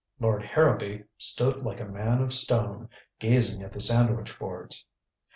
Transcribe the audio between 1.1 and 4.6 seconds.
stood like a man of stone, gazing at the sandwich